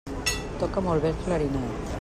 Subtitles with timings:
[0.63, 1.89] Toca molt bé el clarinet.